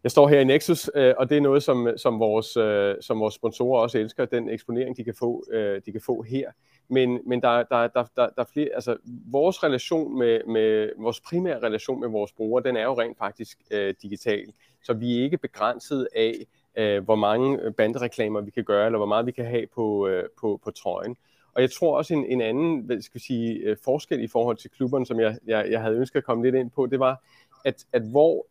jeg 0.03 0.11
står 0.11 0.29
her 0.29 0.41
i 0.41 0.45
Nexus, 0.45 0.91
øh, 0.95 1.15
og 1.19 1.31
det 1.31 1.37
er 1.37 1.41
noget, 1.41 1.63
som, 1.63 1.89
som, 1.97 2.21
vores, 2.21 2.57
øh, 2.57 2.95
som 3.01 3.21
vores 3.21 3.35
sponsorer 3.35 3.83
også 3.83 3.99
elsker, 3.99 4.25
den 4.25 4.49
eksponering, 4.49 4.97
de 4.97 5.05
kan 5.05 5.15
få, 5.15 5.45
øh, 5.53 5.81
de 5.87 5.93
kan 5.93 6.01
få 6.01 6.23
her. 6.23 6.51
Men, 6.89 7.21
men 7.27 7.41
der, 7.41 7.63
der, 7.63 7.87
der, 7.87 8.05
der, 8.17 8.29
der 8.37 8.43
er 8.43 8.45
flere, 8.53 8.69
altså 8.75 8.97
vores 9.31 9.65
relation 9.65 10.19
med, 10.19 10.41
med, 10.47 10.91
vores 10.99 11.21
primære 11.21 11.59
relation 11.59 12.01
med 12.01 12.09
vores 12.09 12.33
brugere, 12.33 12.63
den 12.65 12.77
er 12.77 12.83
jo 12.83 13.01
rent 13.01 13.19
faktisk 13.19 13.59
øh, 13.71 13.95
digital. 14.03 14.53
Så 14.83 14.93
vi 14.93 15.19
er 15.19 15.23
ikke 15.23 15.39
begrænset 15.39 16.09
af, 16.17 16.47
øh, 16.77 17.05
hvor 17.05 17.17
mange 17.17 17.73
bandereklamer 17.73 18.41
vi 18.41 18.51
kan 18.51 18.65
gøre, 18.65 18.87
eller 18.87 18.99
hvor 18.99 19.07
meget 19.07 19.27
vi 19.27 19.33
kan 19.33 19.45
have 19.45 19.67
på, 19.75 20.09
øh, 20.09 20.25
på, 20.41 20.61
på 20.65 20.71
trøjen. 20.71 21.17
Og 21.55 21.63
jeg 21.63 21.71
tror 21.71 21.97
også 21.97 22.15
en, 22.15 22.25
en 22.25 22.41
anden 22.41 22.81
hvad 22.81 23.03
skal 23.03 23.21
sige, 23.21 23.55
øh, 23.55 23.77
forskel 23.85 24.25
i 24.25 24.29
forhold 24.29 24.57
til 24.57 24.71
klubberne, 24.71 25.07
som 25.07 25.21
jeg, 25.21 25.39
jeg, 25.47 25.67
jeg 25.71 25.81
havde 25.81 25.97
ønsket 25.97 26.17
at 26.17 26.25
komme 26.25 26.45
lidt 26.45 26.55
ind 26.55 26.71
på, 26.71 26.87
det 26.87 27.01
var, 27.01 27.23
at, 27.65 27.85
at 27.93 28.03
hvor 28.03 28.47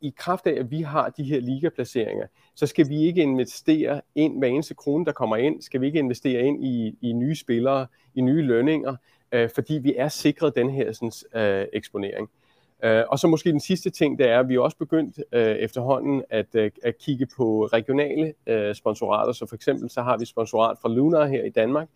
i 0.00 0.14
kraft 0.16 0.46
af, 0.46 0.60
at 0.60 0.70
vi 0.70 0.80
har 0.80 1.08
de 1.08 1.24
her 1.24 1.40
ligaplaceringer, 1.40 2.26
så 2.54 2.66
skal 2.66 2.88
vi 2.88 3.02
ikke 3.02 3.22
investere 3.22 4.00
ind 4.14 4.38
hver 4.38 4.48
eneste 4.48 4.74
krone, 4.74 5.04
der 5.04 5.12
kommer 5.12 5.36
ind, 5.36 5.62
skal 5.62 5.80
vi 5.80 5.86
ikke 5.86 5.98
investere 5.98 6.42
ind 6.42 6.64
i, 6.64 6.98
i 7.00 7.12
nye 7.12 7.34
spillere, 7.34 7.86
i 8.14 8.20
nye 8.20 8.42
lønninger, 8.42 8.96
øh, 9.32 9.50
fordi 9.54 9.74
vi 9.74 9.94
er 9.96 10.08
sikret 10.08 10.54
den 10.54 10.70
her 10.70 10.92
sådan, 10.92 11.42
øh, 11.42 11.66
eksponering. 11.72 12.30
Øh, 12.84 13.04
og 13.08 13.18
så 13.18 13.28
måske 13.28 13.52
den 13.52 13.60
sidste 13.60 13.90
ting, 13.90 14.18
det 14.18 14.28
er, 14.28 14.40
at 14.40 14.48
vi 14.48 14.54
er 14.54 14.60
også 14.60 14.76
begyndt 14.76 15.18
øh, 15.32 15.56
efterhånden 15.56 16.22
at, 16.30 16.54
øh, 16.54 16.70
at 16.82 16.98
kigge 16.98 17.26
på 17.36 17.66
regionale 17.66 18.34
øh, 18.46 18.74
sponsorater. 18.74 19.32
Så 19.32 19.46
for 19.46 19.54
eksempel 19.54 19.90
så 19.90 20.02
har 20.02 20.18
vi 20.18 20.24
sponsorat 20.24 20.78
fra 20.82 20.88
Lunar 20.88 21.26
her 21.26 21.44
i 21.44 21.50
Danmark. 21.50 21.88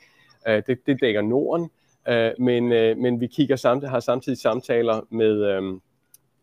Øh, 0.48 0.62
det, 0.66 0.78
det 0.86 1.00
dækker 1.00 1.22
Norden. 1.22 1.70
øh, 2.08 2.30
men, 2.38 2.72
øh, 2.72 2.98
men 2.98 3.20
vi 3.20 3.26
kigger 3.26 3.56
samt, 3.56 3.88
har 3.88 4.00
samtidig 4.00 4.38
samtaler 4.38 5.00
med, 5.10 5.44
Øh, 5.44 5.62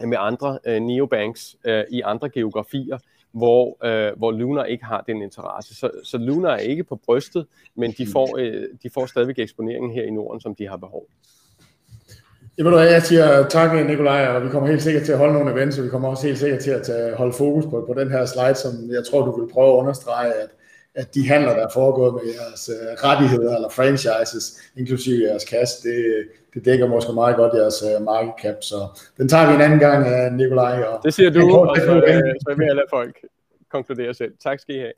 Øh, 0.01 0.09
med 0.09 0.17
andre 0.19 0.59
øh, 0.65 0.79
neobanks 0.81 1.55
øh, 1.65 1.83
i 1.89 2.01
andre 2.01 2.29
geografier, 2.29 2.97
hvor, 3.31 3.85
øh, 3.85 4.17
hvor 4.17 4.31
Lunar 4.31 4.63
ikke 4.63 4.85
har 4.85 5.03
den 5.07 5.21
interesse. 5.21 5.75
Så, 5.75 5.89
så 6.03 6.17
Lunar 6.17 6.51
er 6.51 6.57
ikke 6.57 6.83
på 6.83 6.95
brystet, 7.05 7.45
men 7.75 7.91
de 7.97 8.07
får, 8.07 8.37
øh, 8.39 8.63
de 8.83 8.89
får 8.93 9.05
stadigvæk 9.05 9.39
eksponeringen 9.39 9.91
her 9.91 10.03
i 10.03 10.09
Norden, 10.09 10.41
som 10.41 10.55
de 10.55 10.67
har 10.67 10.77
behov. 10.77 11.05
Jeg 12.57 12.65
ved 12.65 12.71
du 12.71 12.79
jeg 12.79 13.01
siger 13.01 13.47
tak, 13.47 13.87
Nikolaj, 13.87 14.27
og 14.27 14.43
vi 14.43 14.49
kommer 14.49 14.69
helt 14.69 14.81
sikkert 14.81 15.03
til 15.03 15.11
at 15.11 15.17
holde 15.17 15.33
nogle 15.33 15.51
events, 15.51 15.77
og 15.77 15.83
vi 15.85 15.89
kommer 15.89 16.09
også 16.09 16.27
helt 16.27 16.39
sikkert 16.39 16.59
til 16.59 16.71
at 16.71 16.83
tage, 16.83 17.15
holde 17.15 17.33
fokus 17.33 17.65
på, 17.65 17.83
på 17.87 17.99
den 17.99 18.11
her 18.11 18.25
slide, 18.25 18.55
som 18.55 18.71
jeg 18.89 19.03
tror, 19.11 19.25
du 19.25 19.41
vil 19.41 19.53
prøve 19.53 19.73
at 19.73 19.77
understrege, 19.77 20.33
at, 20.33 20.49
at 20.95 21.15
de 21.15 21.27
handler, 21.27 21.53
der 21.53 21.65
er 21.65 21.69
foregået 21.73 22.13
med 22.13 22.33
jeres 22.33 22.69
uh, 22.69 23.09
rettigheder 23.09 23.55
eller 23.55 23.69
franchises, 23.69 24.71
inklusive 24.77 25.27
jeres 25.27 25.45
kasse, 25.45 25.89
det, 25.89 26.27
det 26.53 26.65
dækker 26.65 26.87
måske 26.87 27.13
meget 27.13 27.35
godt 27.35 27.53
jeres 27.53 27.83
uh, 27.83 28.05
market 28.05 28.33
cap, 28.41 28.55
så 28.61 29.01
den 29.17 29.27
tager 29.29 29.47
vi 29.47 29.55
en 29.55 29.61
anden 29.61 29.79
gang, 29.79 29.99
uh, 30.07 30.37
Nikolaj. 30.37 30.83
Og 30.83 31.03
det 31.03 31.13
siger 31.13 31.29
du, 31.29 31.55
og 31.55 31.77
så, 31.77 31.83
så 32.47 32.55
vil 32.57 32.65
jeg 32.65 32.75
lade 32.75 32.87
folk 32.89 33.25
konkludere 33.71 34.13
selv. 34.13 34.33
Tak 34.43 34.59
skal 34.59 34.75
I 34.75 34.79
have. 34.79 34.93